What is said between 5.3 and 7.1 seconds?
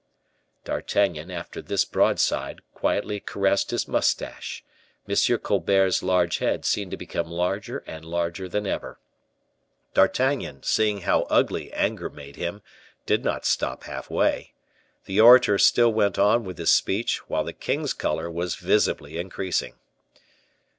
Colbert's large head seemed to